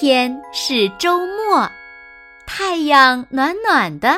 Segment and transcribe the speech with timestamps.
[0.00, 1.68] 天是周末，
[2.46, 4.16] 太阳暖暖的，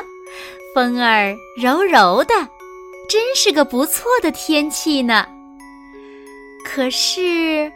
[0.75, 2.35] 风儿柔柔的，
[3.09, 5.25] 真是个不错的天气呢。
[6.63, 7.71] 可是，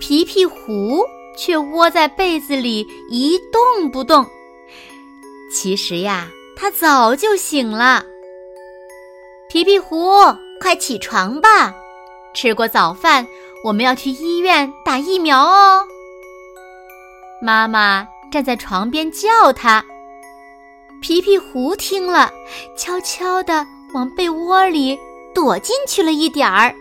[0.00, 1.04] 皮皮狐
[1.36, 2.80] 却窝在被子里
[3.10, 4.24] 一动不动。
[5.52, 8.02] 其实呀，它早就醒了。
[9.50, 10.14] 皮皮狐，
[10.62, 11.74] 快起床吧！
[12.34, 13.26] 吃过早饭，
[13.62, 15.86] 我们要去医院打疫苗哦。
[17.44, 19.84] 妈妈站在床边叫他。
[21.02, 22.32] 皮皮狐听了，
[22.74, 24.98] 悄悄地往被窝里
[25.34, 26.74] 躲进去了一点儿。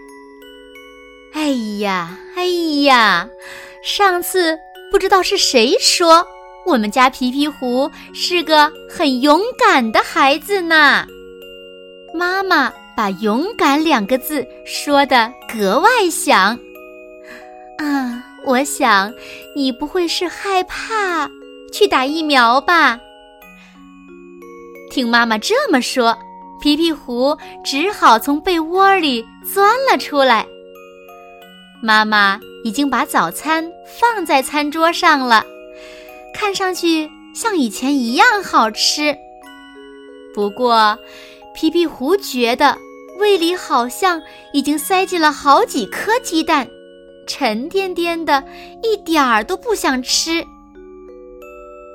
[1.33, 2.45] 哎呀，哎
[2.85, 3.27] 呀！
[3.83, 4.57] 上次
[4.89, 6.25] 不知道是谁说
[6.65, 11.05] 我们家皮皮狐是个很勇敢的孩子呢。
[12.13, 16.57] 妈妈把“勇敢”两个字说得格外响。
[17.79, 19.13] 啊，我想
[19.55, 21.29] 你不会是害怕
[21.71, 22.99] 去打疫苗吧？
[24.91, 26.17] 听妈妈这么说，
[26.61, 30.45] 皮皮狐只好从被窝里钻了出来。
[31.81, 35.45] 妈妈已经把早餐放在餐桌上了，
[36.33, 39.15] 看上去像以前一样好吃。
[40.35, 40.97] 不过，
[41.55, 42.77] 皮皮狐觉得
[43.19, 44.21] 胃里好像
[44.51, 46.67] 已经塞进了好几颗鸡蛋，
[47.27, 48.43] 沉甸甸的，
[48.81, 50.45] 一点儿都不想吃。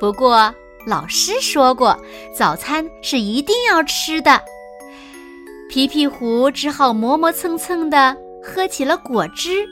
[0.00, 0.54] 不过，
[0.86, 1.98] 老师说过，
[2.34, 4.40] 早餐是一定要吃的。
[5.68, 9.66] 皮皮狐只好磨磨蹭蹭地喝起了果汁。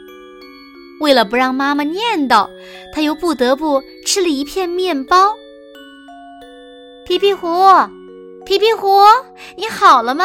[1.01, 2.49] 为了不让妈妈念叨，
[2.93, 5.35] 他又不得不吃了一片面包。
[7.07, 7.49] 皮皮狐，
[8.45, 8.99] 皮皮狐，
[9.57, 10.25] 你好了吗？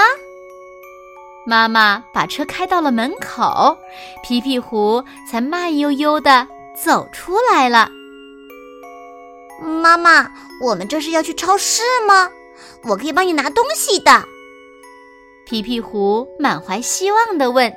[1.51, 3.77] 妈妈把车开到了门口，
[4.23, 6.47] 皮皮狐才慢悠悠地
[6.81, 7.89] 走出来了。
[9.61, 12.29] 妈妈，我们这是要去超市吗？
[12.85, 14.23] 我可以帮你拿东西的。
[15.45, 17.69] 皮皮狐满怀希望地问：“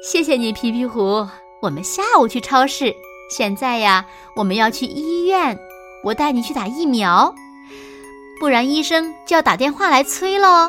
[0.00, 1.26] 谢谢你，皮皮狐。”
[1.60, 2.94] 我们下午去超市，
[3.36, 4.06] 现在呀，
[4.36, 5.58] 我们要去医院，
[6.04, 7.34] 我带你去打疫苗，
[8.38, 10.68] 不然医生就要打电话来催喽。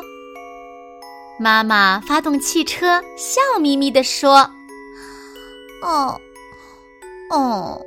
[1.42, 4.40] 妈妈发动汽车，笑眯眯地说
[5.82, 6.20] ：“哦，
[7.30, 7.80] 哦。”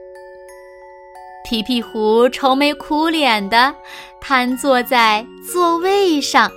[1.47, 3.75] 皮皮狐愁眉苦脸的
[4.19, 6.52] 瘫坐在座位上。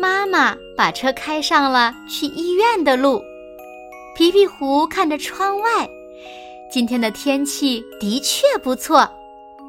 [0.00, 3.22] 妈妈把车开上了去医院的路。
[4.16, 5.88] 皮皮狐看着窗外，
[6.72, 9.08] 今天的天气的确不错。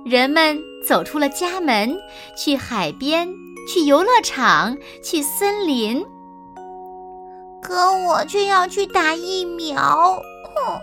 [0.08, 1.96] 人们走出了家门，
[2.36, 3.32] 去海边，
[3.68, 6.06] 去游乐场，去森林。
[7.62, 10.22] 可我却要去打疫苗。
[10.56, 10.80] 哼！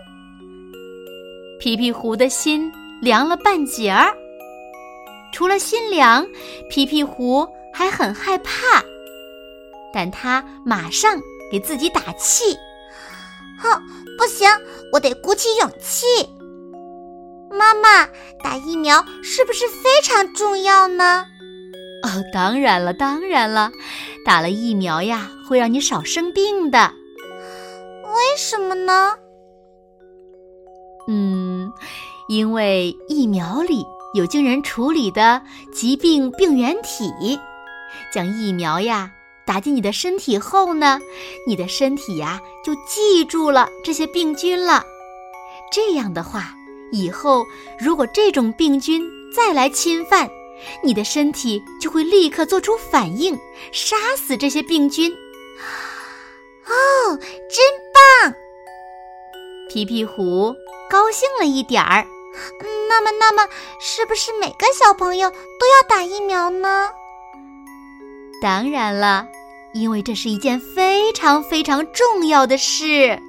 [1.61, 2.73] 皮皮狐的心
[3.03, 4.15] 凉了半截儿。
[5.33, 6.27] 除了心凉，
[6.71, 8.83] 皮皮狐还很害怕，
[9.93, 12.57] 但他马上给自己打气。
[13.61, 13.83] 哼，
[14.17, 14.49] 不行，
[14.93, 16.07] 我得鼓起勇气。
[17.51, 18.07] 妈妈，
[18.43, 21.27] 打疫苗是不是非常重要呢？
[22.05, 23.71] 哦，当然了，当然了，
[24.25, 26.93] 打了疫苗呀，会让你少生病的。
[28.05, 29.15] 为什么呢？
[31.09, 31.73] 嗯，
[32.29, 35.43] 因为疫苗里有经人处理的
[35.73, 37.39] 疾病病原体，
[38.13, 39.11] 将疫苗呀。
[39.47, 41.01] 打进你的身体后呢，
[41.47, 44.85] 你的身体呀就记住了这些病菌了。
[45.73, 46.55] 这样的话，
[46.93, 47.47] 以后
[47.79, 49.03] 如果这种病菌
[49.35, 50.29] 再来侵犯，
[50.83, 53.39] 你的身体就会立刻做出反应，
[53.73, 55.13] 杀死这些病菌。
[56.67, 57.65] 哦，真
[58.23, 58.35] 棒！
[59.69, 60.55] 皮皮狐
[60.91, 62.07] 高兴了一点儿。
[62.89, 63.49] 那么，那么，
[63.81, 66.91] 是不是每个小朋友都要打疫苗呢？
[68.41, 69.27] 当然了。
[69.75, 73.21] 因为这是一件非常非常重要的事，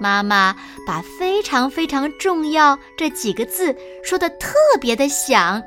[0.00, 0.54] 妈妈
[0.86, 5.62] 把“非常非常重要”这几个字说的特别的响。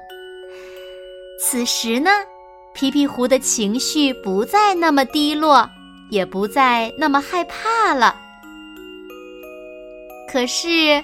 [1.40, 2.12] 此时呢，
[2.74, 5.70] 皮皮狐的情绪不再那么低落，
[6.10, 8.16] 也不再那么害怕了。
[10.32, 11.04] 可是，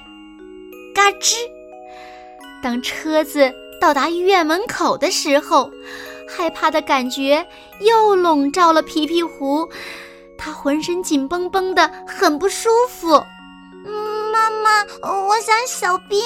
[0.95, 1.35] 嘎吱，
[2.62, 5.69] 当车子到达医院门口的时候，
[6.29, 7.45] 害怕的感觉
[7.81, 9.68] 又笼罩了皮皮狐，
[10.48, 13.22] 他浑身紧绷绷的，很不舒服。
[13.86, 14.82] 嗯，妈妈，
[15.28, 16.22] 我想小便。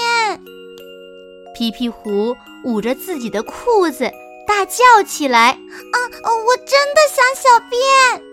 [1.56, 4.12] 皮皮狐捂着自己的裤子，
[4.48, 5.50] 大叫起来
[5.92, 5.98] ：“啊，
[6.46, 8.24] 我真的想小便！”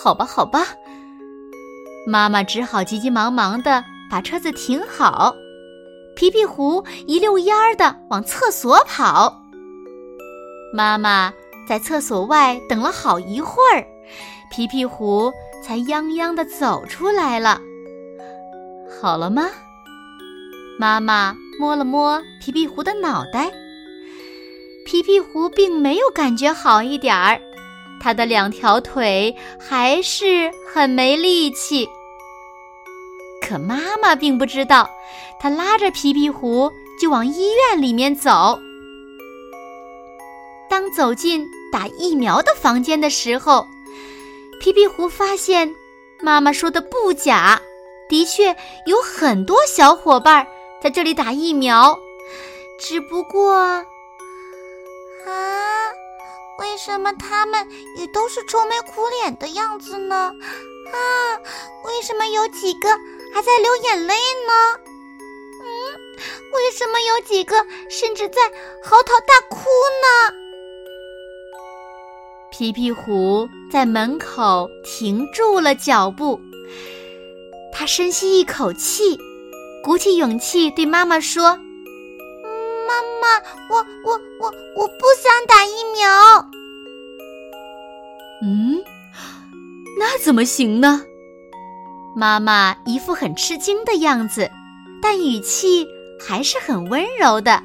[0.00, 0.64] 好吧，好吧。
[2.06, 5.34] 妈妈只好急急忙忙的把车子停好，
[6.14, 9.42] 皮皮狐一溜烟儿的往厕所跑。
[10.72, 11.32] 妈妈
[11.68, 13.84] 在厕所外等了好一会儿，
[14.54, 17.60] 皮皮狐才泱泱的走出来了。
[19.00, 19.48] 好了吗？
[20.78, 23.50] 妈妈摸了摸皮皮狐的脑袋，
[24.86, 27.40] 皮皮狐并没有感觉好一点儿。
[28.00, 31.88] 他的两条腿还是很没力气，
[33.42, 34.88] 可妈妈并不知道，
[35.40, 38.56] 她拉着皮皮狐就往医院里面走。
[40.70, 43.66] 当走进打疫苗的房间的时候，
[44.60, 45.74] 皮皮狐发现
[46.20, 47.60] 妈妈说的不假，
[48.08, 48.56] 的确
[48.86, 50.46] 有很多小伙伴
[50.82, 51.98] 在这里打疫苗，
[52.78, 53.84] 只不过，啊。
[56.56, 60.14] 为什么他们也都是愁眉苦脸的样子呢？
[60.16, 60.96] 啊，
[61.84, 62.88] 为什么有几个
[63.34, 64.52] 还在流眼泪呢？
[65.60, 65.66] 嗯，
[66.52, 67.56] 为什么有几个
[67.90, 68.40] 甚至在
[68.84, 70.34] 嚎啕大哭呢？
[72.56, 76.40] 皮皮狐在门口停住了脚步，
[77.72, 79.18] 他深吸一口气，
[79.82, 81.58] 鼓起勇气对妈妈说。
[82.86, 84.46] 妈妈，我我我
[84.76, 86.48] 我不想打疫苗。
[88.44, 88.80] 嗯，
[89.98, 91.02] 那怎么行呢？
[92.14, 94.48] 妈妈一副很吃惊的样子，
[95.02, 95.84] 但语气
[96.24, 97.60] 还是很温柔的。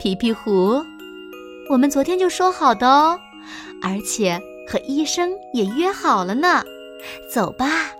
[0.00, 0.84] 皮皮狐，
[1.68, 3.18] 我们昨天就说好的哦，
[3.82, 6.62] 而且和医生也约好了呢。
[7.32, 7.90] 走吧。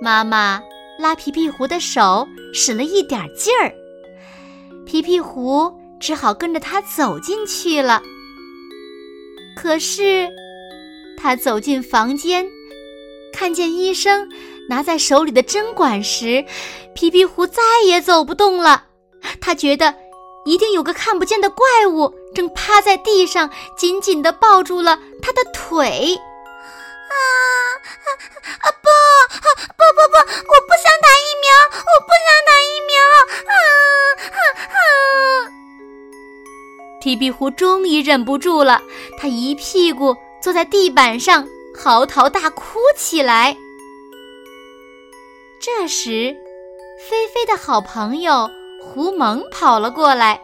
[0.00, 0.60] 妈妈
[0.98, 3.72] 拉皮皮狐的手，使了一点劲儿。
[4.84, 8.02] 皮皮狐只好跟着他走进去了。
[9.56, 10.28] 可是，
[11.16, 12.44] 他走进房间，
[13.32, 14.28] 看见医生
[14.68, 16.44] 拿在手里的针管时，
[16.94, 18.84] 皮皮狐再也走不动了。
[19.40, 19.94] 他觉得
[20.44, 26.18] 一定有个看不见的怪物正趴在地上，紧紧地抱住了他的腿。
[27.08, 27.14] 啊
[27.84, 28.08] 啊
[28.60, 28.88] 啊不
[29.76, 30.16] 不不不！
[30.18, 31.46] 我不想打疫苗，
[31.78, 32.94] 我不想打疫苗！
[33.46, 33.54] 啊
[34.30, 34.38] 啊
[34.72, 34.76] 啊！
[37.00, 38.80] 皮皮狐终于忍不住了，
[39.18, 41.46] 他一屁股坐在地板上，
[41.76, 43.56] 嚎啕大哭起来。
[45.60, 46.34] 这时，
[47.08, 48.50] 菲菲的好朋友
[48.92, 50.38] 胡蒙跑了过来，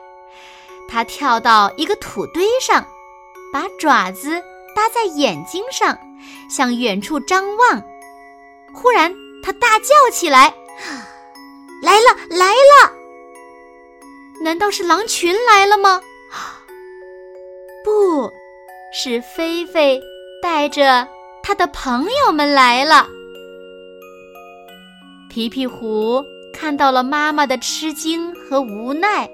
[0.89, 2.83] 他跳到一个土堆上，
[3.53, 4.43] 把爪子
[4.75, 5.99] 搭在眼睛上。
[6.51, 7.83] 向远处张望，
[8.75, 10.53] 忽然他大叫起来
[11.81, 12.93] ：“来了，来了！
[14.43, 16.01] 难道是狼群来了吗？
[17.85, 18.33] 不
[18.93, 20.01] 是，菲菲
[20.43, 21.07] 带着
[21.43, 23.07] 他的朋友们来了。”
[25.31, 26.25] 皮皮狐
[26.59, 29.31] 看到了妈妈的吃惊和无奈，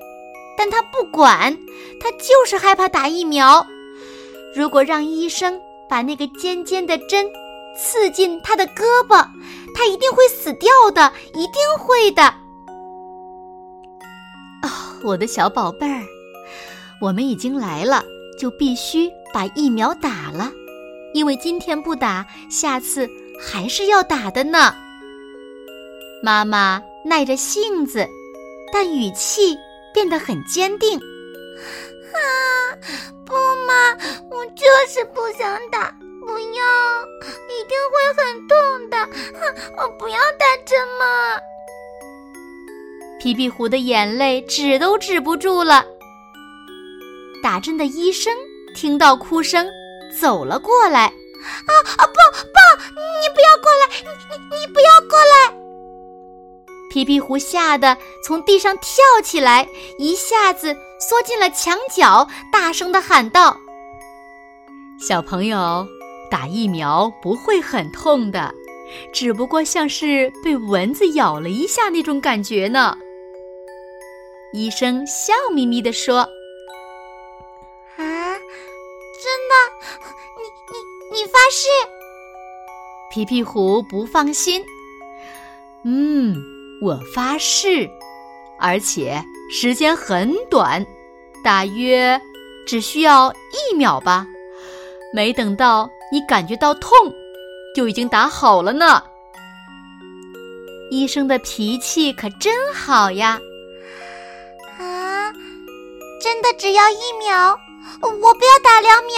[0.59, 1.57] 但他不管，
[1.99, 3.67] 他就是害怕打疫苗。
[4.55, 5.61] 如果让医生……
[5.87, 7.27] 把那个尖尖的针
[7.77, 9.29] 刺进他的胳膊，
[9.75, 12.25] 他一定会死掉的，一定会的。
[14.63, 14.69] 哦，
[15.05, 16.03] 我的小宝贝儿，
[17.03, 18.03] 我们已经来了，
[18.41, 20.51] 就必须把疫苗打了，
[21.13, 24.75] 因为今天不打，下次还是要打的呢。
[26.23, 28.09] 妈妈耐着性子，
[28.73, 29.57] 但语气
[29.93, 30.99] 变得很坚定。
[30.99, 32.19] 啊，
[33.27, 33.35] 不
[33.67, 33.97] 嘛，
[34.31, 36.65] 我就是不想打，不要，
[37.49, 38.97] 一定会很痛的，
[39.77, 41.39] 我不要打针嘛！
[43.21, 45.85] 皮皮狐的眼泪止都止不住了。
[47.43, 48.33] 打针的医生
[48.75, 49.69] 听到哭声，
[50.21, 51.05] 走了过来。
[51.05, 52.59] 啊啊，不不，
[53.21, 55.64] 你不要过来，你你你不要过来！
[56.95, 63.59] 皮皮狐吓得从地上跳起来，一下子缩进了墙角，大声地喊道
[64.97, 65.85] ：“小朋友，
[66.31, 68.55] 打疫苗不会很痛的，
[69.13, 72.97] 只不过像是被蚊子咬了一下那种感觉呢。”
[74.55, 76.19] 医生笑眯眯地说
[77.99, 78.07] ：“啊，真
[79.51, 79.55] 的？
[80.39, 81.67] 你你。”你发誓。
[83.11, 84.65] 皮皮狐不放心。
[85.83, 86.37] 嗯，
[86.85, 87.89] 我发誓，
[88.61, 90.85] 而且时间很短，
[91.43, 92.21] 大约
[92.67, 94.27] 只需要一秒吧。
[95.15, 96.91] 没等到你感觉到痛，
[97.75, 99.03] 就已经打好了呢。
[100.91, 103.41] 医生的脾气可真好呀！
[104.79, 105.33] 啊，
[106.21, 107.57] 真的只要一秒？
[108.03, 109.15] 我不要打两秒。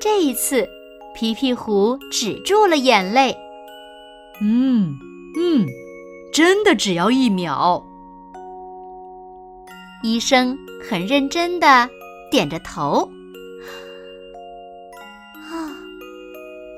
[0.00, 0.66] 这一次，
[1.14, 3.36] 皮皮狐止住了眼泪。
[4.40, 4.98] 嗯
[5.36, 5.66] 嗯，
[6.32, 7.84] 真的只要一秒。
[10.02, 10.56] 医生
[10.88, 11.88] 很认真的
[12.30, 13.08] 点着头。
[15.50, 15.74] 啊，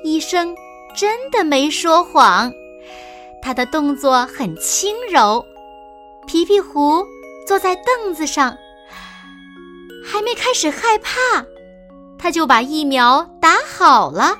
[0.04, 0.54] 医生
[0.96, 2.52] 真的没说谎。
[3.42, 5.44] 他的动作很轻柔，
[6.26, 7.04] 皮皮狐
[7.46, 8.56] 坐在凳子上，
[10.04, 11.44] 还没开始害怕，
[12.18, 14.36] 他就把疫苗打好了，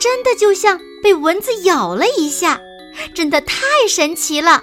[0.00, 2.60] 真的就像被蚊子咬了一下，
[3.14, 3.56] 真的太
[3.88, 4.62] 神奇了。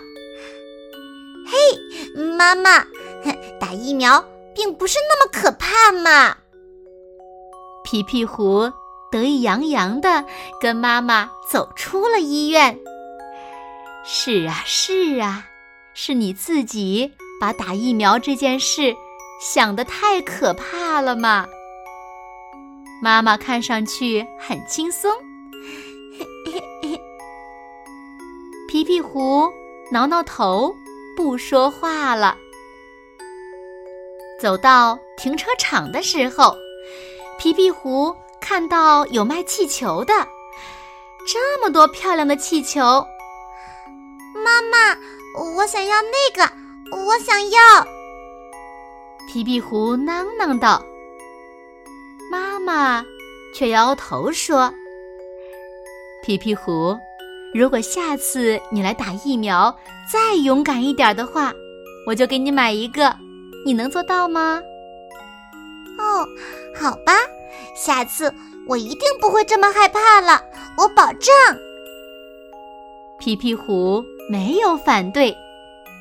[1.48, 2.86] 嘿，妈妈，
[3.60, 6.38] 打疫苗并不是那么可怕嘛！
[7.84, 8.72] 皮皮狐
[9.12, 10.24] 得意洋洋的
[10.62, 12.78] 跟妈妈走出了医院。
[14.06, 15.48] 是啊，是啊，
[15.96, 18.96] 是你自己把打疫苗这件事
[19.42, 21.48] 想得太可怕了嘛。
[23.02, 25.12] 妈妈看上去很轻松。
[28.70, 29.52] 皮皮狐
[29.90, 30.76] 挠挠头，
[31.18, 32.38] 不说话了。
[34.40, 36.56] 走到停车场的时候，
[37.40, 40.14] 皮皮狐看到有卖气球的，
[41.26, 42.80] 这么多漂亮的气球。
[44.36, 44.96] 妈妈，
[45.56, 46.54] 我想要那个，
[46.96, 47.60] 我想要。
[49.28, 50.86] 皮皮狐囔囔道。
[52.30, 53.04] 妈妈
[53.52, 54.72] 却摇头说
[56.22, 56.96] ：“皮皮狐，
[57.54, 59.76] 如果下次你来打疫苗
[60.12, 61.54] 再勇敢一点的话，
[62.06, 63.16] 我就给你买一个。
[63.66, 64.62] 你能做到吗？”
[66.00, 66.26] 哦，
[66.80, 67.14] 好吧，
[67.76, 68.34] 下次
[68.68, 70.42] 我一定不会这么害怕了，
[70.78, 71.34] 我保证。
[73.20, 75.36] 皮皮虎没有反对，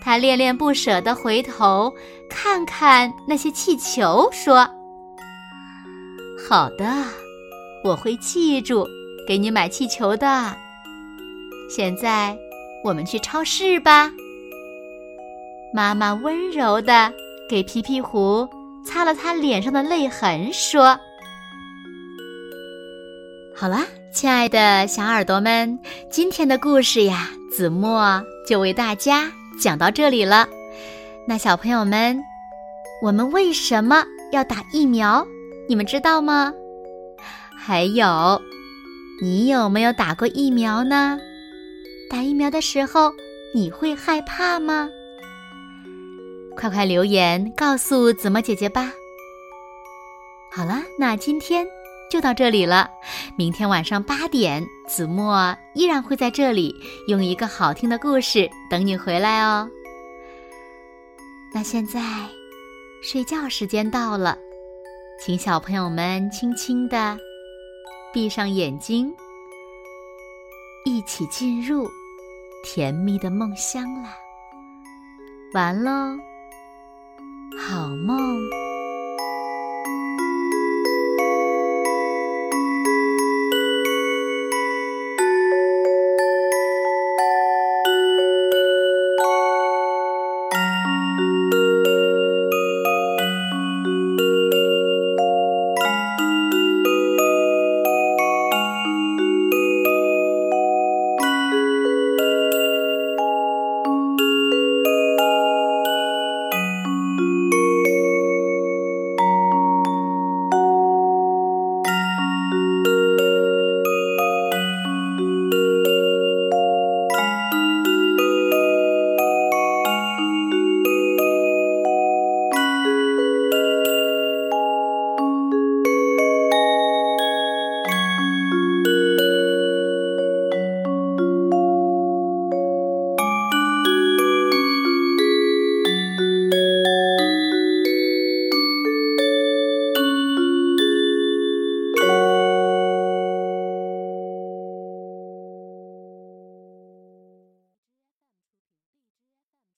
[0.00, 1.92] 他恋恋不舍地回头
[2.30, 4.68] 看看那些气球，说
[6.48, 6.86] ：“好的，
[7.82, 8.86] 我会记住
[9.26, 10.54] 给你买气球的。
[11.68, 12.36] 现在
[12.82, 14.10] 我们去超市吧。”
[15.74, 17.12] 妈妈温柔地
[17.48, 18.48] 给皮皮狐
[18.86, 20.98] 擦了擦脸上的泪痕，说
[23.54, 25.78] ：“好了。”亲爱的小耳朵们，
[26.10, 30.48] 今天的故事呀，子墨就为大家讲到这里了。
[31.28, 32.18] 那小朋友们，
[33.00, 35.24] 我们为什么要打疫苗？
[35.68, 36.52] 你们知道吗？
[37.56, 38.40] 还有，
[39.22, 41.18] 你有没有打过疫苗呢？
[42.08, 43.12] 打疫苗的时候，
[43.54, 44.88] 你会害怕吗？
[46.56, 48.92] 快快留言告诉子墨姐姐吧。
[50.50, 51.66] 好了，那今天。
[52.10, 52.88] 就到这里了，
[53.36, 56.74] 明天晚上八点，子墨依然会在这里
[57.06, 59.68] 用一个好听的故事等你回来哦。
[61.52, 62.00] 那现在，
[63.02, 64.38] 睡觉时间到了，
[65.20, 67.18] 请小朋友们轻轻的
[68.10, 69.14] 闭上眼睛，
[70.86, 71.86] 一起进入
[72.62, 74.14] 甜蜜的梦乡啦。
[75.54, 76.16] 完喽，
[77.58, 78.67] 好梦。